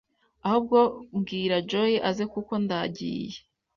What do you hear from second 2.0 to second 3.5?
aze kuko ndagiye